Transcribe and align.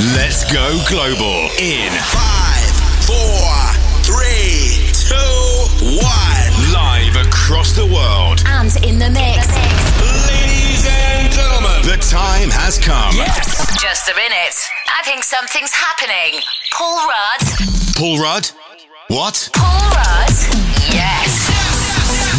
Let's 0.00 0.42
go 0.52 0.82
global 0.88 1.48
in 1.56 1.92
five, 2.10 2.66
four, 3.06 3.46
three, 4.02 4.90
two, 4.90 5.14
one. 6.02 6.72
Live 6.74 7.14
across 7.14 7.72
the 7.76 7.86
world. 7.86 8.42
And 8.44 8.74
in 8.84 8.98
the 8.98 9.08
mix. 9.10 9.46
Ladies 10.26 10.84
and 10.90 11.30
gentlemen, 11.32 11.80
the 11.86 11.96
time 12.10 12.50
has 12.50 12.76
come. 12.76 13.14
Yes. 13.14 13.80
Just 13.80 14.08
a 14.10 14.14
minute. 14.16 14.58
I 14.90 15.02
think 15.04 15.22
something's 15.22 15.70
happening. 15.72 16.42
Paul 16.72 17.06
Rudd. 17.06 17.46
Paul 17.94 18.18
Rudd? 18.18 18.50
What? 19.08 19.48
Paul 19.54 19.78
Rudd? 19.94 20.34
Yes. 20.90 21.23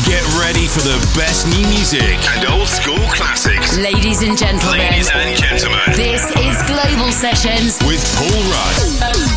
Get 0.05 0.21
ready 0.37 0.67
for 0.67 0.81
the 0.81 1.01
best 1.17 1.47
new 1.47 1.65
music 1.69 2.03
and 2.37 2.45
old 2.53 2.67
school 2.67 2.99
classics. 3.09 3.75
Ladies 3.75 4.21
and 4.21 4.37
gentlemen. 4.37 4.77
Ladies 4.77 5.09
and 5.11 5.35
gentlemen. 5.35 5.81
This 5.95 6.21
is 6.37 6.61
Global 6.69 7.11
Sessions 7.11 7.79
with 7.87 8.05
Paul 8.13 8.39
Rudd. 8.53 9.34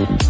Thank 0.00 0.22
you. 0.22 0.29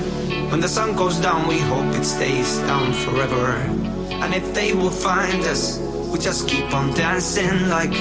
When 0.51 0.59
the 0.59 0.67
sun 0.67 0.97
goes 0.97 1.17
down, 1.17 1.47
we 1.47 1.59
hope 1.59 1.95
it 1.95 2.03
stays 2.03 2.59
down 2.67 2.91
forever. 2.91 3.55
And 4.21 4.33
if 4.33 4.53
they 4.53 4.73
will 4.73 4.91
find 4.91 5.41
us, 5.45 5.79
we 6.11 6.19
just 6.19 6.49
keep 6.49 6.73
on 6.73 6.93
dancing 6.93 7.69
like, 7.69 7.93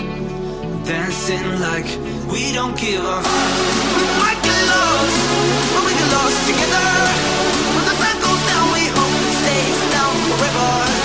dancing 0.85 1.47
like 1.61 1.87
we 2.27 2.53
don't 2.53 2.77
give 2.77 3.05
up. 3.05 3.23
We 3.23 4.05
might 4.19 4.41
get 4.43 4.63
lost, 4.67 5.19
but 5.73 5.83
we 5.87 5.93
get 5.95 6.11
lost 6.11 6.39
together. 6.51 6.91
When 7.77 7.85
the 7.87 7.97
sun 8.03 8.17
goes 8.27 8.43
down, 8.51 8.67
we 8.75 8.85
hope 8.99 9.15
it 9.23 9.33
stays 9.39 9.81
down 9.95 10.15
forever. 10.27 11.00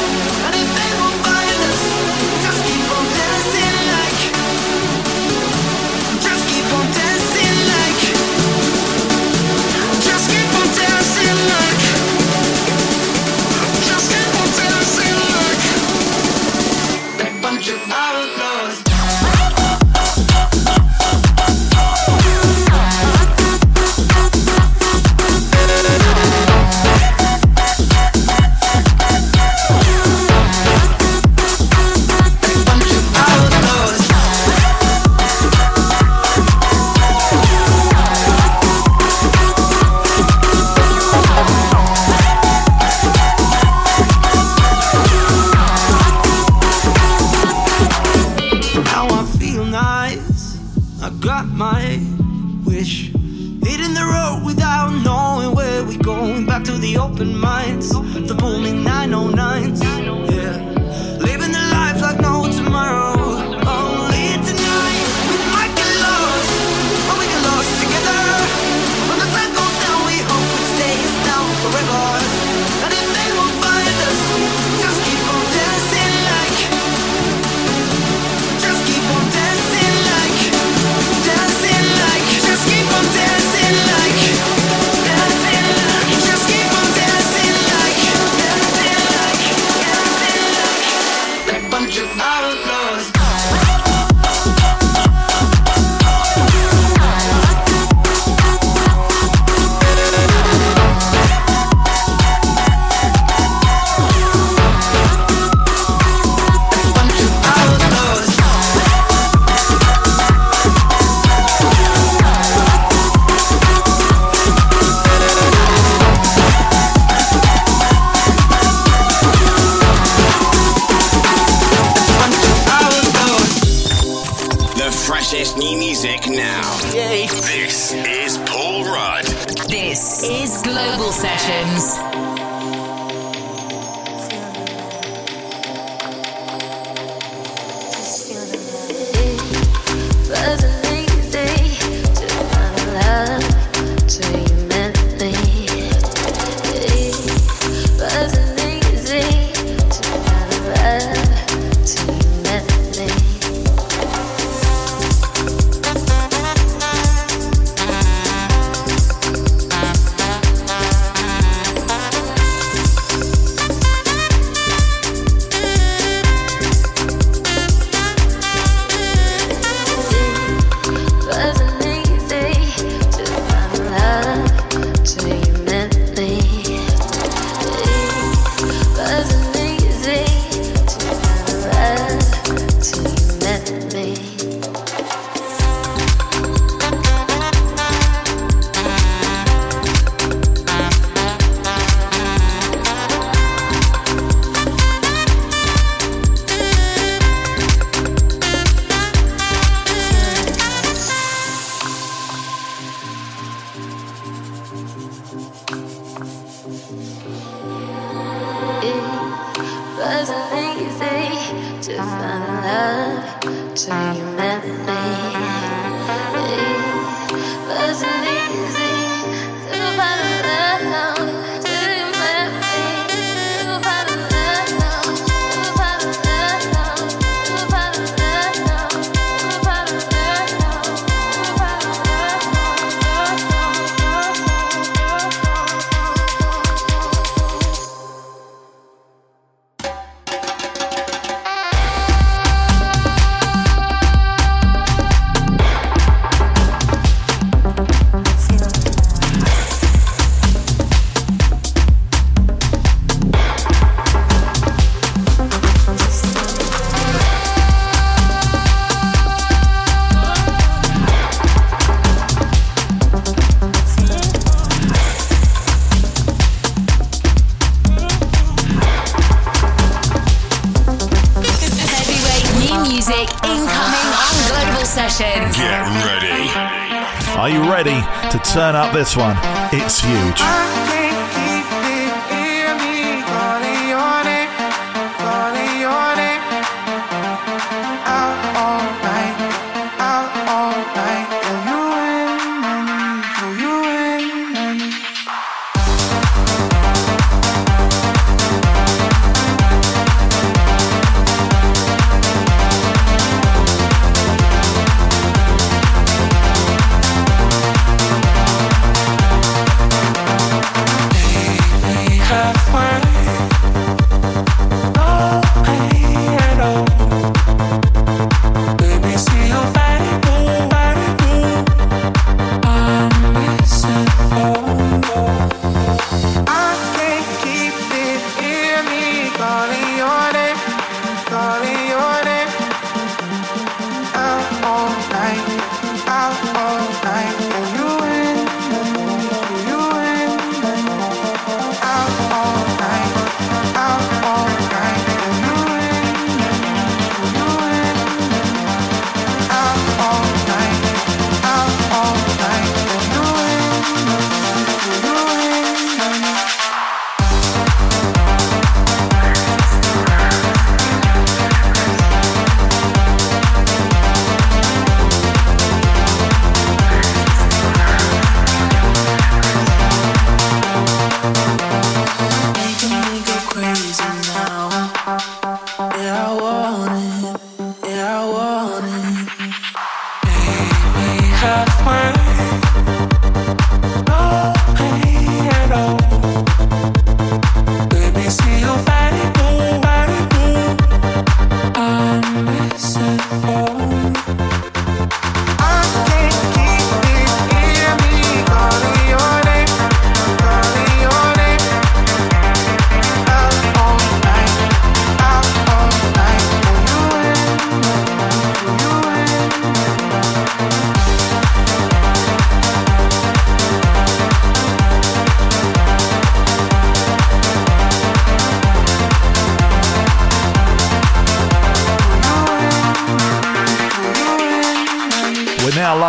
Turn 278.56 278.74
up 278.74 278.94
this 278.94 279.18
one? 279.18 279.36
It's 279.74 280.00
huge. 280.00 280.55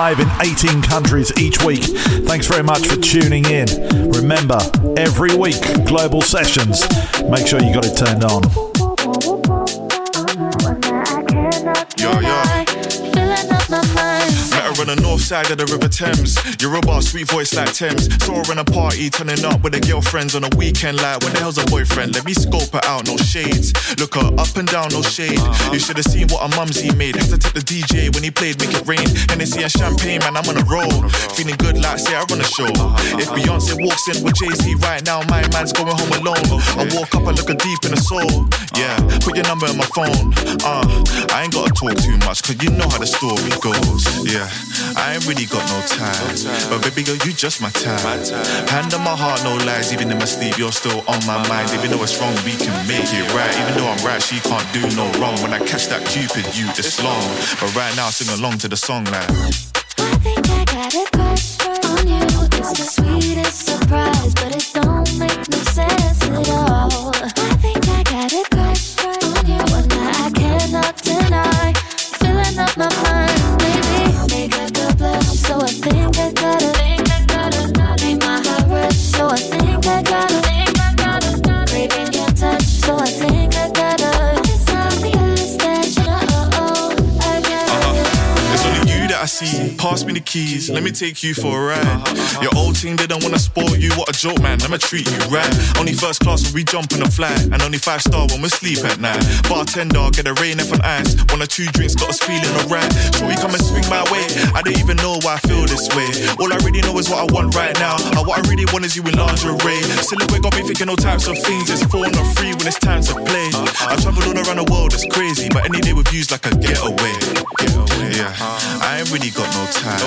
Live 0.06 0.20
in 0.20 0.28
18 0.40 0.82
countries 0.82 1.32
each 1.36 1.60
week. 1.64 1.82
Thanks 1.82 2.46
very 2.46 2.62
much 2.62 2.86
for 2.86 2.94
tuning 2.94 3.44
in. 3.46 3.66
Remember, 4.10 4.56
every 4.96 5.34
week, 5.34 5.60
global 5.84 6.22
sessions. 6.22 6.80
Make 7.28 7.44
sure 7.44 7.60
you 7.60 7.74
got 7.74 7.86
it 7.86 7.96
turned 7.96 8.22
on. 8.22 8.65
Side 15.26 15.50
of 15.50 15.58
the 15.58 15.66
River 15.66 15.90
Thames. 15.90 16.38
You're 16.62 16.78
a 16.78 16.80
bar, 16.80 17.02
sweet 17.02 17.26
voice 17.26 17.50
like 17.50 17.74
Thames. 17.74 18.06
Saw 18.22 18.46
her 18.46 18.52
in 18.52 18.62
a 18.62 18.64
party, 18.64 19.10
turning 19.10 19.42
up 19.42 19.58
with 19.66 19.74
her 19.74 19.82
girlfriends 19.82 20.38
on 20.38 20.46
a 20.46 20.52
weekend. 20.54 21.02
Like, 21.02 21.18
when 21.26 21.34
the 21.34 21.40
hell's 21.42 21.58
a 21.58 21.66
boyfriend? 21.66 22.14
Let 22.14 22.24
me 22.24 22.32
scope 22.32 22.70
her 22.70 22.84
out, 22.86 23.10
no 23.10 23.16
shades. 23.18 23.74
Look 23.98 24.14
her 24.14 24.30
up 24.38 24.54
and 24.54 24.70
down, 24.70 24.94
no 24.94 25.02
shade. 25.02 25.42
You 25.74 25.82
should 25.82 25.98
have 25.98 26.06
seen 26.06 26.30
what 26.30 26.46
her 26.46 26.52
mumsy 26.54 26.94
made. 26.94 27.18
Had 27.18 27.26
to 27.34 27.38
tip 27.42 27.58
the 27.58 27.64
DJ 27.66 28.14
when 28.14 28.22
he 28.22 28.30
played 28.30 28.54
Make 28.62 28.70
It 28.70 28.86
Rain. 28.86 29.02
Hennessy 29.26 29.66
and 29.66 29.72
champagne, 29.72 30.22
man, 30.22 30.38
I'm 30.38 30.46
on 30.46 30.62
a 30.62 30.66
roll. 30.70 30.94
Feeling 31.34 31.58
good 31.58 31.82
like 31.82 31.98
say 31.98 32.14
I 32.14 32.22
run 32.30 32.38
a 32.38 32.46
show. 32.46 32.70
If 33.18 33.26
Beyonce 33.34 33.74
walks 33.82 34.06
in 34.06 34.22
with 34.22 34.38
Jay 34.38 34.54
Z 34.54 34.78
right 34.86 35.02
now, 35.02 35.26
my 35.26 35.42
man's 35.50 35.74
going 35.74 35.90
home 35.90 36.14
alone. 36.22 36.46
I 36.78 36.86
walk 36.94 37.10
up 37.18 37.26
and 37.26 37.34
look 37.34 37.50
her 37.50 37.58
deep 37.58 37.82
in 37.82 37.90
the 37.90 37.98
soul. 37.98 38.46
Yeah, 38.78 38.94
put 39.26 39.34
your 39.34 39.46
number 39.50 39.66
in 39.66 39.74
my 39.74 39.90
phone. 39.90 40.30
Uh, 40.62 40.86
I 41.34 41.42
ain't 41.42 41.52
gotta 41.52 41.74
talk 41.74 41.98
too 41.98 42.14
much, 42.22 42.46
cause 42.46 42.62
you 42.62 42.70
know 42.78 42.86
how 42.86 43.02
the 43.02 43.10
story 43.10 43.50
goes. 43.58 44.06
Yeah, 44.22 44.46
I 44.94 45.15
ain't 45.16 45.26
really 45.26 45.46
got 45.46 45.64
no 45.72 45.80
time. 45.88 46.36
But 46.68 46.82
baby 46.84 47.02
girl, 47.02 47.16
you 47.24 47.32
just 47.32 47.60
my 47.60 47.70
time. 47.70 48.20
Hand 48.68 48.92
on 48.92 49.02
my 49.02 49.16
heart, 49.16 49.42
no 49.44 49.56
lies. 49.64 49.92
Even 49.92 50.10
in 50.10 50.18
my 50.18 50.24
sleep, 50.24 50.58
you're 50.58 50.72
still 50.72 51.00
on 51.08 51.20
my 51.26 51.40
mind. 51.48 51.70
Even 51.72 51.90
though 51.90 52.02
it's 52.02 52.20
wrong, 52.20 52.34
we 52.44 52.52
can 52.52 52.74
make 52.86 53.08
it 53.12 53.26
right. 53.32 53.54
Even 53.60 53.74
though 53.74 53.88
I'm 53.88 54.02
right, 54.04 54.22
she 54.22 54.40
can't 54.40 54.66
do 54.72 54.82
no 54.94 55.08
wrong. 55.18 55.40
When 55.40 55.52
I 55.52 55.58
catch 55.58 55.88
that 55.88 56.04
Cupid, 56.06 56.44
you 56.56 56.68
it's 56.76 57.02
long. 57.02 57.24
But 57.60 57.74
right 57.74 57.94
now, 57.96 58.10
sing 58.10 58.28
along 58.38 58.58
to 58.58 58.68
the 58.68 58.76
song 58.76 59.04
like. 59.06 59.30
I 59.98 60.12
think 60.20 60.44
I 60.50 60.64
got 60.64 60.94
a 60.94 61.04
crush 61.16 61.64
on 61.64 62.06
you. 62.06 62.26
It's 62.58 62.72
the 62.76 62.86
sweetest 62.96 63.66
surprise, 63.66 64.34
but 64.34 64.54
it 64.54 64.65
I. 89.42 89.74
Pass 89.76 90.04
me 90.04 90.12
the 90.12 90.20
keys, 90.20 90.70
let 90.70 90.82
me 90.82 90.90
take 90.90 91.22
you 91.22 91.34
for 91.34 91.52
a 91.52 91.66
ride. 91.76 92.42
Your 92.42 92.52
old 92.56 92.76
team 92.76 92.96
didn't 92.96 93.22
wanna 93.22 93.38
spoil 93.38 93.76
you, 93.76 93.92
what 93.94 94.08
a 94.08 94.12
joke, 94.12 94.40
man. 94.40 94.60
I'ma 94.62 94.78
treat 94.78 95.08
you 95.10 95.18
right. 95.28 95.48
Only 95.78 95.92
first 95.92 96.20
class 96.20 96.44
when 96.44 96.54
we 96.54 96.64
jump 96.64 96.92
in 96.92 97.02
a 97.02 97.10
flight, 97.10 97.38
and 97.52 97.60
only 97.62 97.78
five 97.78 98.00
star 98.02 98.26
when 98.28 98.40
we 98.42 98.48
sleep 98.48 98.84
at 98.84 98.98
night. 99.00 99.20
Bartender, 99.48 100.10
get 100.12 100.26
a 100.26 100.34
rain 100.40 100.60
F 100.60 100.72
on 100.72 100.80
ice. 100.82 101.14
One 101.30 101.42
or 101.42 101.46
two 101.46 101.66
drinks, 101.76 101.94
got 101.94 102.10
us 102.10 102.20
feeling 102.20 102.48
alright. 102.64 102.88
Sure, 103.16 103.30
you 103.30 103.36
come 103.36 103.52
and 103.52 103.62
swing 103.62 103.84
my 103.88 104.02
way. 104.10 104.24
I 104.54 104.62
don't 104.62 104.78
even 104.78 104.96
know 104.98 105.18
why 105.22 105.36
I 105.36 105.40
feel 105.44 105.64
this 105.66 105.88
way. 105.92 106.08
All 106.40 106.52
I 106.52 106.56
really 106.64 106.80
know 106.80 106.96
is 106.98 107.08
what 107.08 107.20
I 107.20 107.26
want 107.32 107.54
right 107.54 107.74
now. 107.78 107.96
And 108.16 108.26
what 108.26 108.40
I 108.40 108.42
really 108.48 108.66
want 108.72 108.84
is 108.84 108.96
you 108.96 109.02
in 109.04 109.16
lingerie. 109.16 109.82
Silhouette 110.00 110.42
got 110.42 110.56
me 110.56 110.62
thinking 110.64 110.88
all 110.88 110.96
types 110.96 111.28
of 111.28 111.36
things. 111.38 111.68
It's 111.70 111.84
four 111.84 112.08
not 112.08 112.26
free 112.36 112.54
when 112.56 112.66
it's 112.66 112.78
time 112.78 113.02
to 113.02 113.14
play. 113.14 113.50
I've 113.84 114.00
traveled 114.00 114.26
all 114.26 114.38
around 114.38 114.64
the 114.64 114.68
world, 114.72 114.94
it's 114.94 115.06
crazy. 115.12 115.48
But 115.52 115.66
any 115.66 115.80
day 115.80 115.92
with 115.92 116.12
you's 116.12 116.30
like 116.30 116.46
a 116.46 116.54
getaway. 116.56 117.14
Getaway, 117.60 118.16
yeah. 118.16 118.32
I 118.80 119.00
ain't 119.00 119.10
really 119.12 119.25
got 119.30 119.48
no 119.54 119.64
time. 119.70 120.00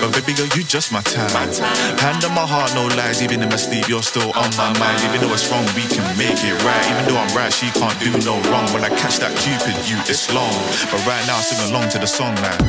But 0.00 0.12
baby 0.14 0.32
girl, 0.36 0.48
you 0.56 0.62
just 0.62 0.92
my 0.92 1.00
time. 1.02 1.30
Hand 1.98 2.24
on 2.24 2.34
my 2.34 2.46
heart, 2.46 2.74
no 2.74 2.86
lies. 2.96 3.22
Even 3.22 3.42
in 3.42 3.48
my 3.48 3.56
sleep, 3.56 3.88
you're 3.88 4.02
still 4.02 4.30
on 4.32 4.50
my 4.56 4.70
mind. 4.78 5.00
Even 5.04 5.20
though 5.20 5.34
it's 5.34 5.50
wrong, 5.50 5.64
we 5.74 5.82
can 5.88 6.04
make 6.16 6.38
it 6.44 6.56
right. 6.64 6.84
Even 6.90 7.04
though 7.08 7.18
I'm 7.18 7.32
right, 7.36 7.52
she 7.52 7.70
can't 7.70 7.98
do 8.00 8.10
no 8.24 8.40
wrong. 8.50 8.66
When 8.72 8.84
I 8.84 8.90
catch 8.90 9.18
that 9.18 9.32
Cupid, 9.42 9.76
you 9.88 9.96
it's 10.08 10.32
long. 10.32 10.52
But 10.90 11.00
right 11.06 11.24
now, 11.26 11.40
sing 11.40 11.60
along 11.70 11.90
to 11.90 11.98
the 11.98 12.06
song 12.06 12.34
like. 12.36 12.60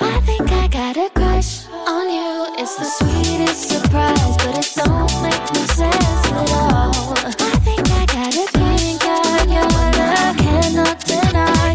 I 0.00 0.20
think 0.20 0.50
I 0.52 0.68
got 0.68 0.96
a 0.96 1.10
crush 1.10 1.66
on 1.70 2.08
you. 2.08 2.54
It's 2.58 2.76
the 2.76 2.84
sweetest 2.84 3.68
surprise, 3.70 4.36
but 4.38 4.58
it 4.58 4.72
don't 4.76 5.10
make 5.22 5.44
no 5.54 5.62
sense 5.74 6.26
at 6.30 6.50
all. 6.52 6.92
I 7.26 7.56
think 7.66 7.84
I 7.90 8.04
got 8.06 8.32
a 8.32 8.46
drink 8.52 9.04
on 9.04 9.48
you, 9.50 9.64
and 9.64 9.96
I 9.96 10.34
cannot 10.38 10.98
deny. 11.04 11.74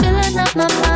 Filling 0.00 0.38
up 0.38 0.54
my 0.54 0.68
mind, 0.80 0.89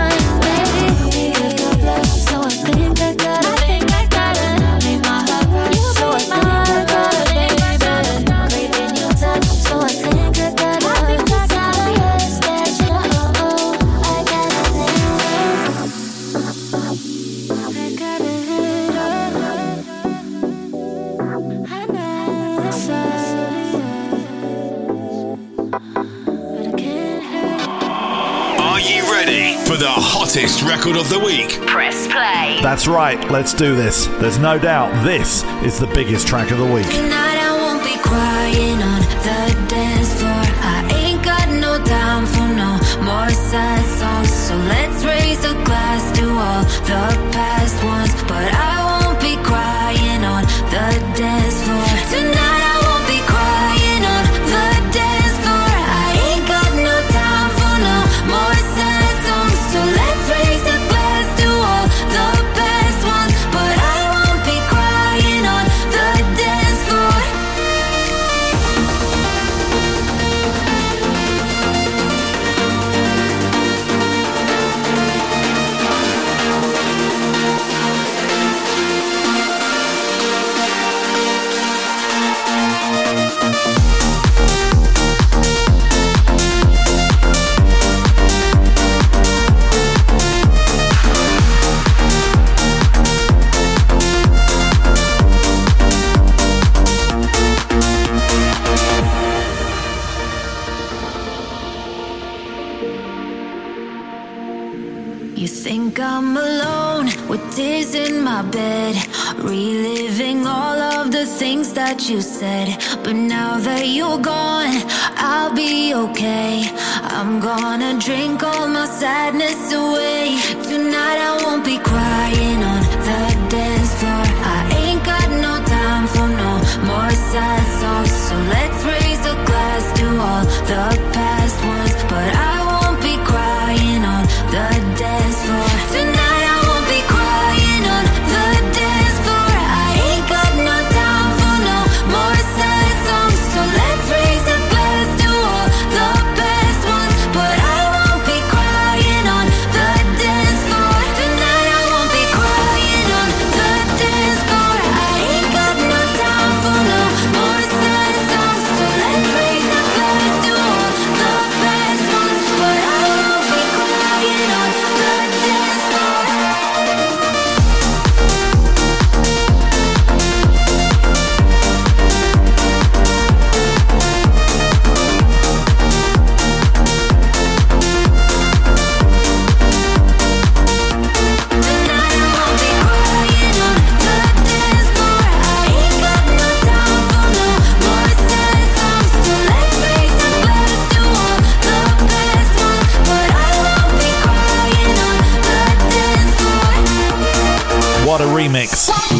Record 30.35 30.97
of 30.97 31.09
the 31.11 31.19
Week. 31.21 31.65
Press 31.65 32.09
play. 32.09 32.59
That's 32.61 32.89
right, 32.89 33.31
let's 33.31 33.55
do 33.55 33.77
this. 33.77 34.07
There's 34.19 34.37
no 34.37 34.59
doubt 34.59 35.05
this 35.05 35.45
is 35.63 35.79
the 35.79 35.87
biggest 35.87 36.27
track 36.27 36.51
of 36.51 36.59
the 36.59 36.65
week. 36.65 36.87
Tonight 36.87 37.39
I 37.39 37.53
won't 37.57 37.85
be 37.85 37.97
crying 38.03 38.83
on 38.83 39.01
the 39.23 39.69
dance 39.69 40.13
floor. 40.19 40.33
I 40.33 40.91
ain't 40.93 41.23
got 41.23 41.49
no 41.51 41.79
time 41.85 42.27
for 42.27 42.49
no 42.53 42.73
more 43.05 43.31
sad 43.31 43.85
songs. 43.97 44.33
So 44.33 44.57
let's 44.57 45.05
raise 45.05 45.45
a 45.45 45.55
glass 45.65 46.11
to 46.19 46.25
all 46.29 46.65
the 46.65 47.31
past. 47.31 47.44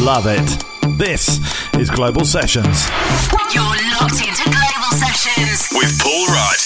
Love 0.05 0.27
it. 0.27 0.63
This 0.99 1.39
is 1.73 1.89
Global 1.89 2.25
Sessions. 2.25 2.87
You're 3.51 3.63
locked 3.63 4.21
into 4.21 4.43
Global 4.43 4.91
Sessions 4.91 5.67
with 5.71 5.99
Paul 5.99 6.27
Wright. 6.27 6.64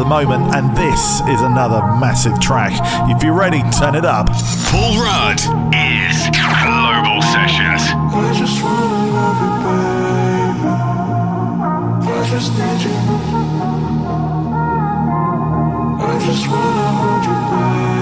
the 0.00 0.06
moment, 0.06 0.54
and 0.54 0.74
this 0.74 1.20
is 1.28 1.42
another 1.42 1.82
massive 2.00 2.40
track. 2.40 2.72
If 3.14 3.22
you're 3.22 3.34
ready, 3.34 3.60
turn 3.78 3.94
it 3.94 4.06
up. 4.06 4.28
Paul 4.72 4.96
Rudd 4.96 5.38
is 5.74 6.16
Global 6.32 7.20
Sessions. 7.20 7.82
I 7.84 8.32
just 8.32 8.62
wanna 8.62 9.04
love 9.12 9.40
you, 9.44 9.52
baby. 10.56 10.72
I 12.08 12.20
just 12.30 12.50
need 12.56 12.80
you. 12.80 12.96
I 16.00 16.18
just 16.26 16.48
wanna 16.48 16.88
hold 16.96 17.24
you, 17.26 17.36
baby. 17.50 17.99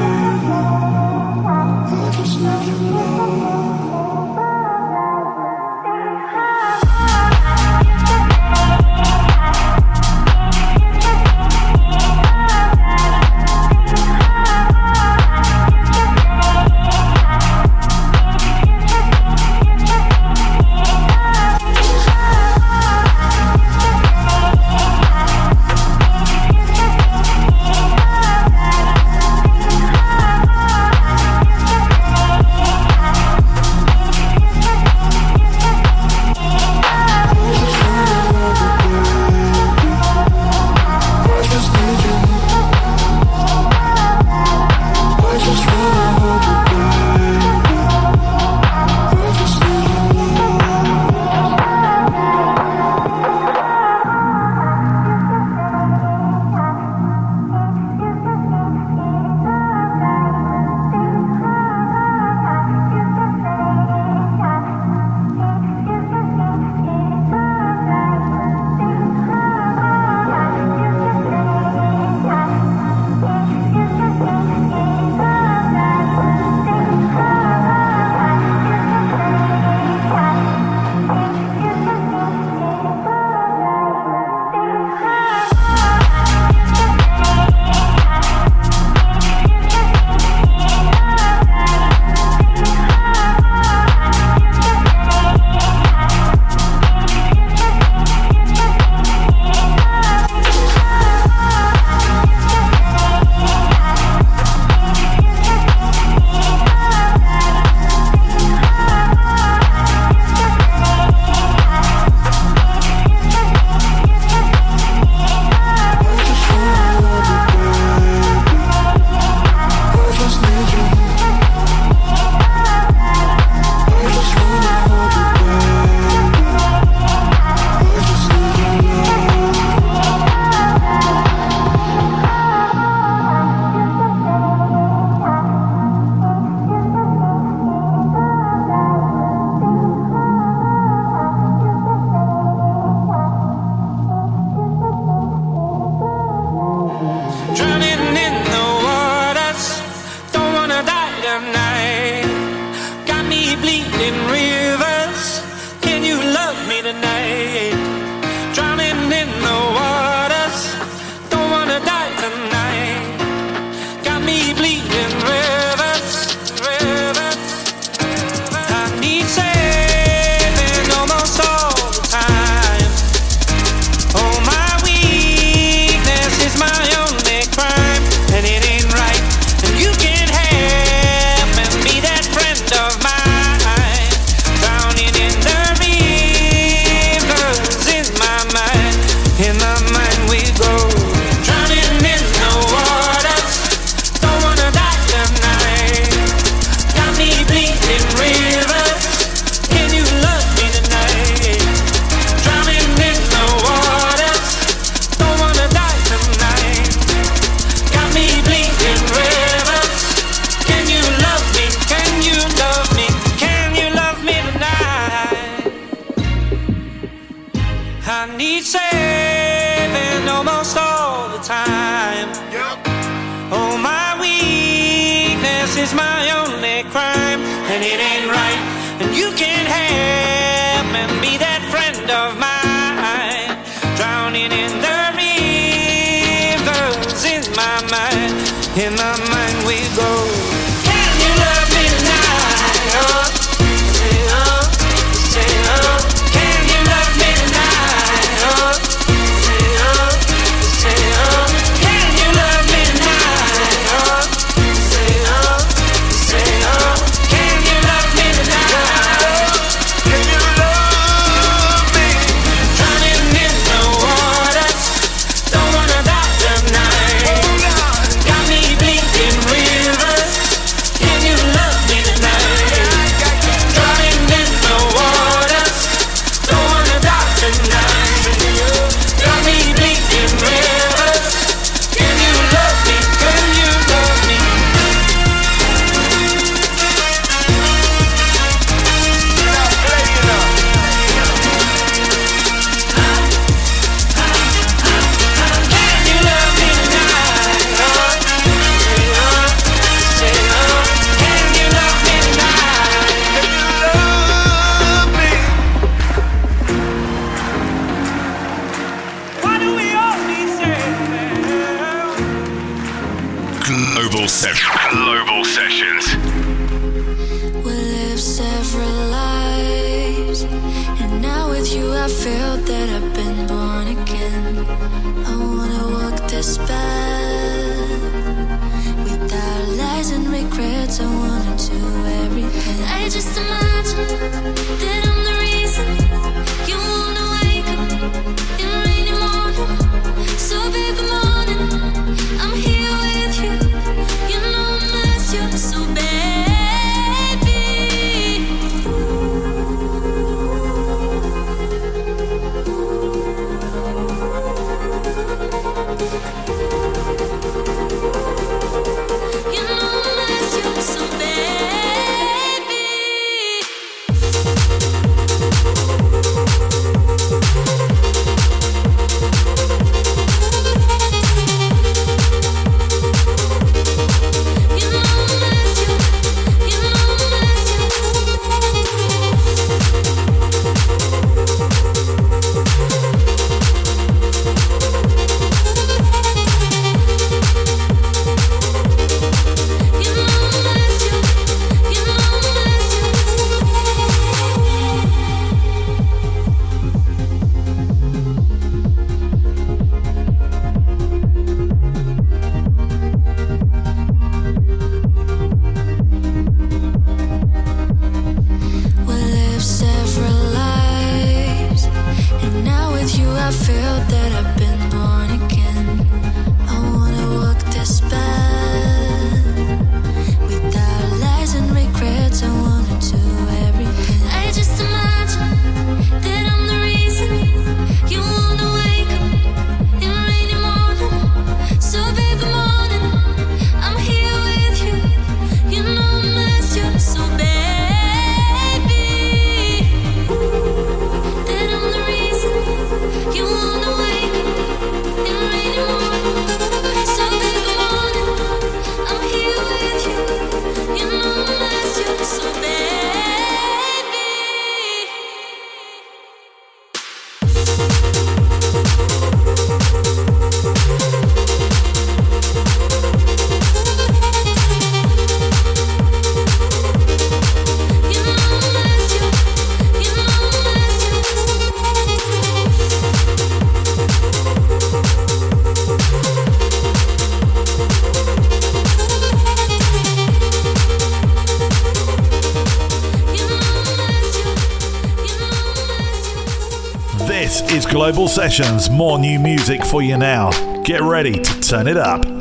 Global 487.91 488.29
Sessions, 488.29 488.91
more 488.91 489.19
new 489.19 489.39
music 489.39 489.83
for 489.83 490.03
you 490.03 490.19
now. 490.19 490.51
Get 490.83 491.01
ready 491.01 491.41
to 491.41 491.61
turn 491.61 491.89
it 491.89 491.97
up. 491.97 492.38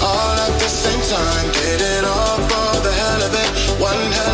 all 0.00 0.36
at 0.46 0.54
the 0.58 0.68
same 0.68 1.00
time. 1.02 1.46
Did 1.52 1.80
it 1.80 2.04
all 2.04 2.38
for 2.48 2.80
the 2.86 2.92
hell 2.92 3.22
of 3.22 3.32
it. 3.34 3.80
One 3.80 4.12
hell 4.12 4.33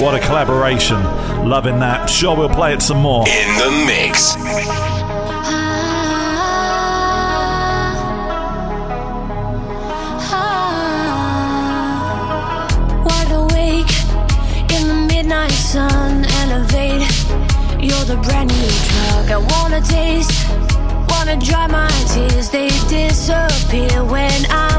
What 0.00 0.14
a 0.14 0.20
collaboration. 0.20 1.02
Loving 1.48 1.80
that. 1.80 2.08
Sure, 2.08 2.36
we'll 2.36 2.48
play 2.48 2.72
it 2.72 2.80
some 2.82 2.98
more. 2.98 3.26
In 3.28 3.48
the 3.58 3.70
mix. 3.84 4.36
Ah. 4.36 4.46
Ah. 10.30 10.64
Wide 13.04 13.32
awake 13.32 13.90
in 14.70 14.86
the 14.86 14.94
midnight 15.12 15.50
sun, 15.50 16.24
elevate. 16.42 17.02
You're 17.82 18.04
the 18.04 18.18
brand 18.22 18.50
new 18.50 18.70
drug 18.86 19.30
I 19.32 19.38
wanna 19.38 19.80
taste 19.80 20.49
trying 21.30 21.40
to 21.40 21.46
dry 21.46 21.66
my 21.66 21.88
tears, 22.08 22.50
they 22.50 22.68
disappear 22.88 24.04
when 24.04 24.46
I 24.50 24.69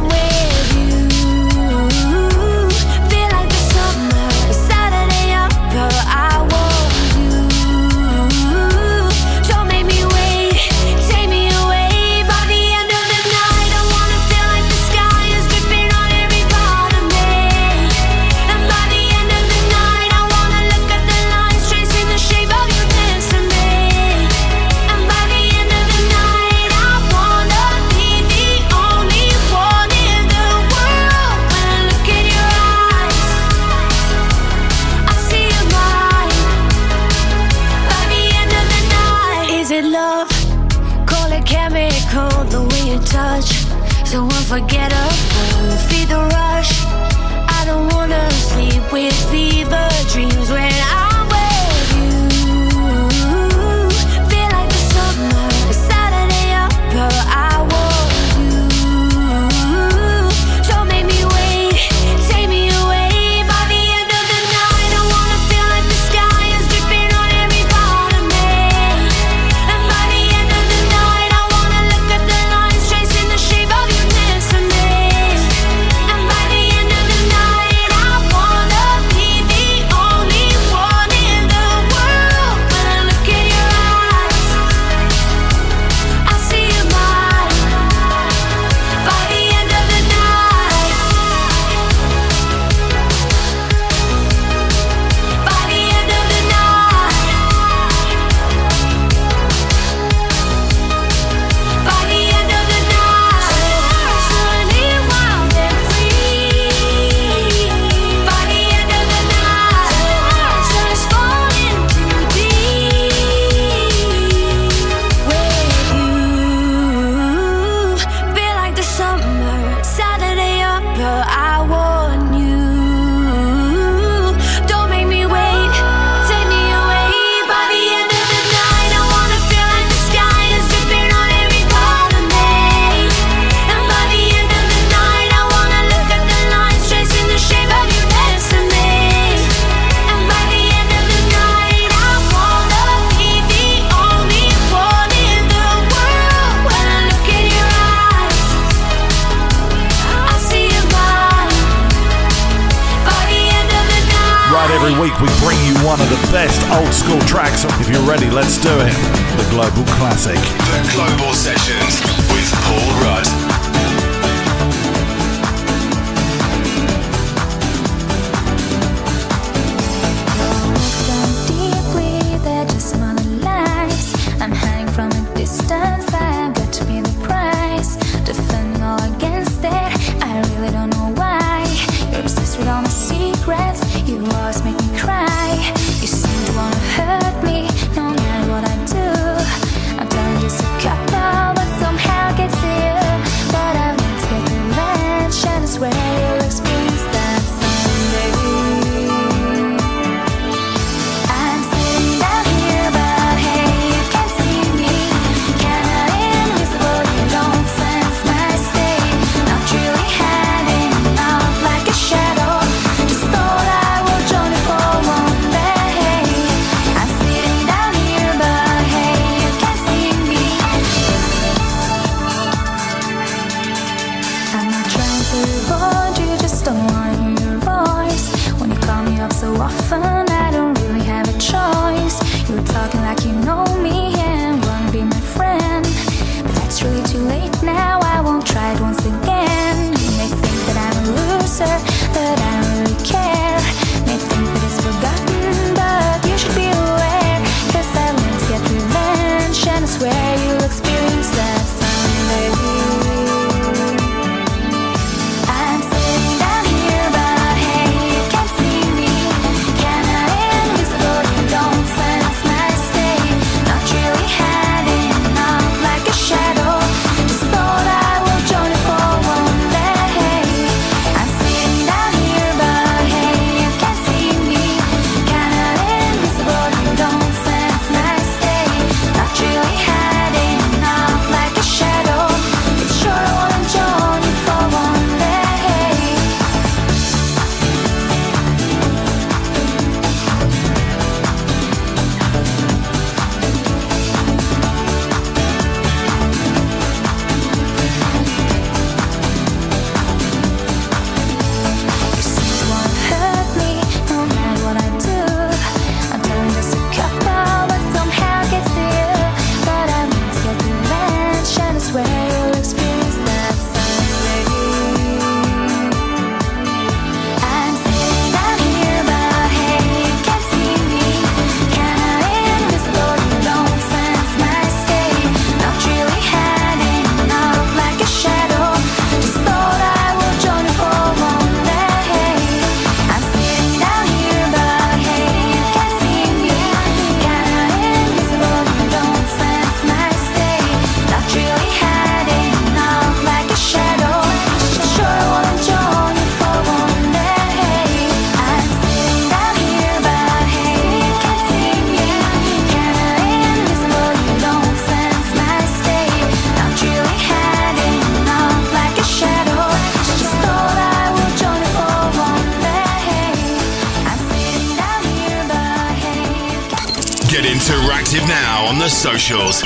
socials. 369.01 369.63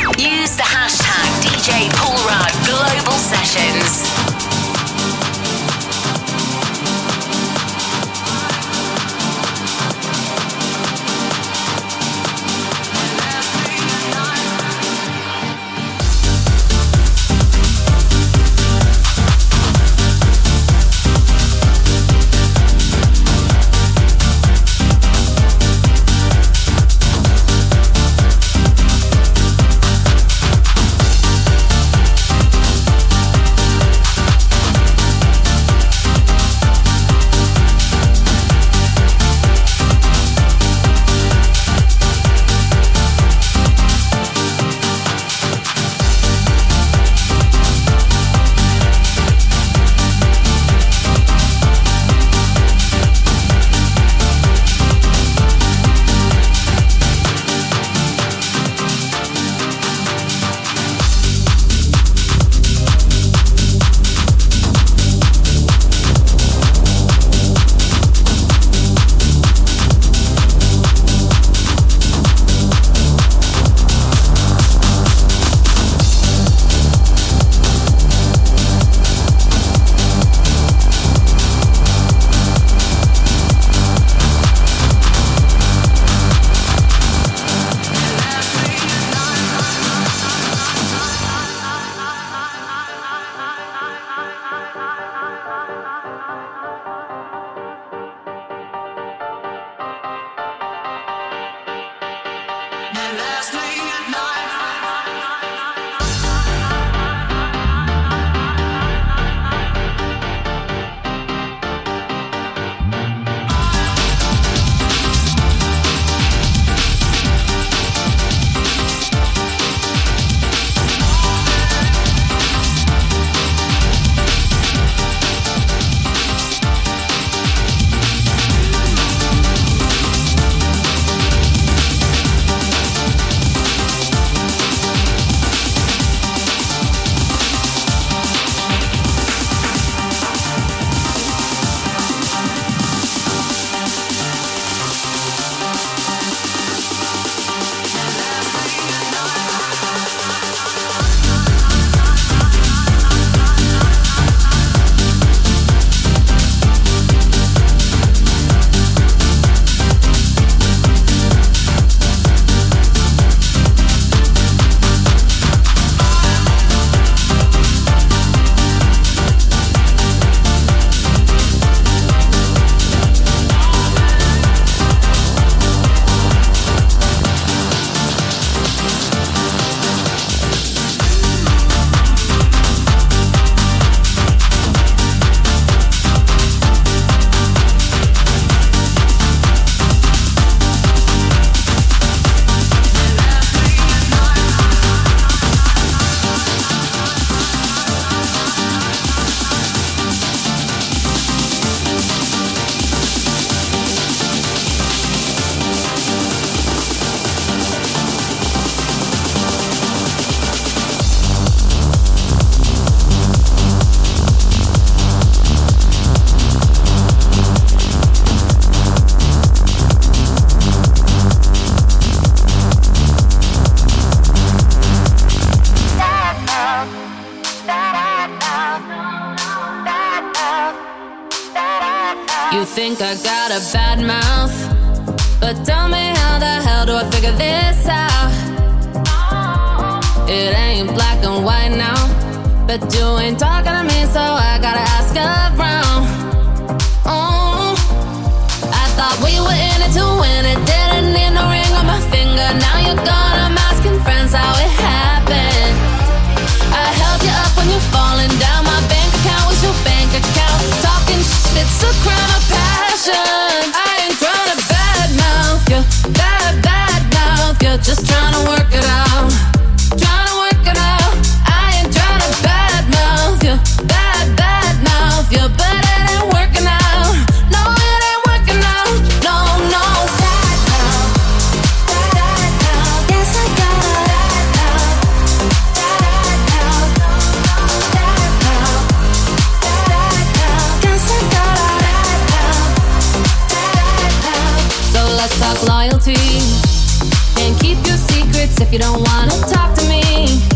don't 298.86 299.02
wanna 299.02 299.32
talk 299.52 299.74
to 299.74 299.84
me. 299.90 300.55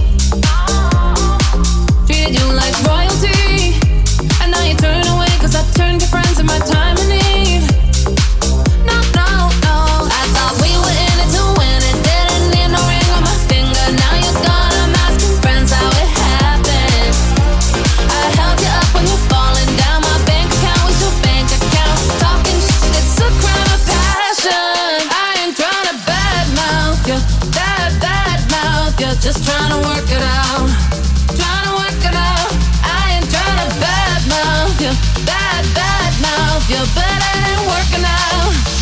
You're 36.70 36.86
better 36.94 37.42
than 37.42 37.68
working 37.68 38.06
out. 38.06 38.79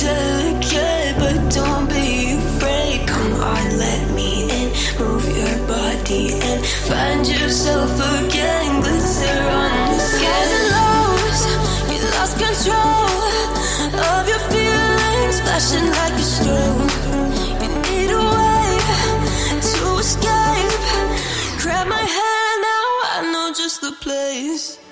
delicate, 0.00 1.16
but 1.18 1.38
don't 1.52 1.88
be 1.88 2.36
afraid. 2.38 3.06
Come 3.08 3.32
on, 3.34 3.78
let 3.78 4.10
me 4.14 4.50
in. 4.50 4.68
Move 4.98 5.24
your 5.36 5.56
body 5.66 6.34
and 6.40 6.64
find 6.88 7.26
yourself 7.26 7.92
again. 8.20 8.80
Glitter 8.80 9.40
on 9.62 9.92
the 9.92 9.98
skies 9.98 10.52
and 10.58 10.66
lows. 10.76 11.40
You 11.92 12.00
lost 12.16 12.34
control 12.38 13.20
of 14.10 14.28
your 14.28 14.42
feelings, 14.52 15.40
flashing 15.40 15.88
like 16.00 16.14
a 16.14 16.26
stone. 16.36 16.88
You 17.62 17.68
need 17.86 18.10
a 18.10 18.24
way 18.36 18.68
to 19.70 19.84
escape. 19.98 20.84
Grab 21.62 21.86
my 21.88 22.06
hand 22.18 22.58
now, 22.70 22.88
I 23.14 23.30
know 23.32 23.52
just 23.54 23.80
the 23.80 23.92
place. 24.00 24.85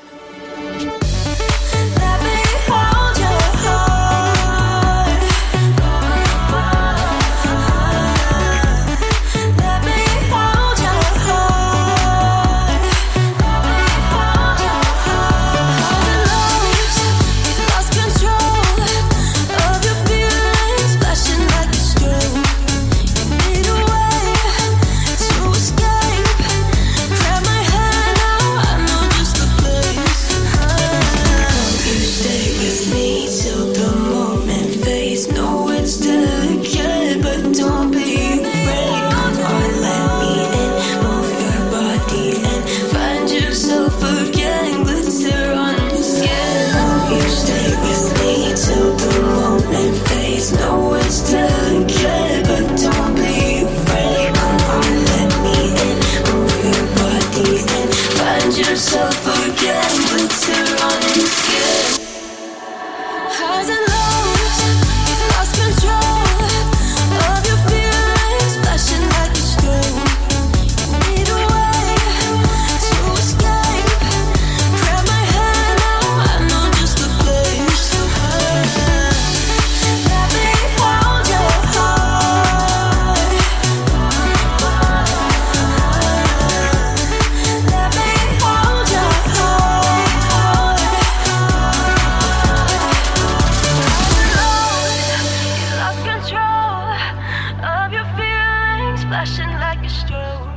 like 99.64 99.84
a. 99.84 100.52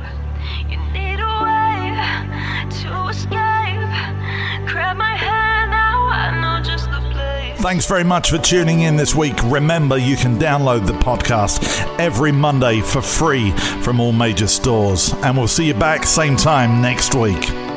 You 0.68 0.76
need 0.92 1.18
a 1.20 1.34
way 1.46 1.80
to 2.82 3.08
escape. 3.08 3.88
Grab 4.68 4.96
my 4.96 5.16
hand 5.16 5.70
now, 5.70 6.08
I 6.08 6.38
know 6.40 6.62
just 6.62 6.90
the 6.90 7.00
place. 7.12 7.58
Thanks 7.60 7.86
very 7.86 8.04
much 8.04 8.30
for 8.30 8.38
tuning 8.38 8.82
in 8.82 8.96
this 8.96 9.14
week. 9.14 9.36
Remember, 9.44 9.96
you 9.96 10.16
can 10.16 10.38
download 10.38 10.86
the 10.86 10.92
podcast 10.92 11.58
every 11.98 12.32
Monday 12.32 12.80
for 12.80 13.00
free 13.00 13.50
from 13.82 13.98
all 13.98 14.12
major 14.12 14.46
stores. 14.46 15.14
And 15.24 15.36
we'll 15.36 15.48
see 15.48 15.66
you 15.66 15.74
back 15.74 16.04
same 16.04 16.36
time 16.36 16.82
next 16.82 17.14
week. 17.14 17.67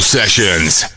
Sessions. 0.00 0.95